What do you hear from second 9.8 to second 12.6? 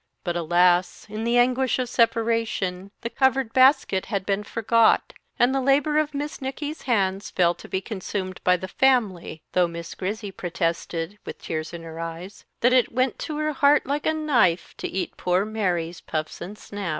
Grizzy protested, with tears in her eyes,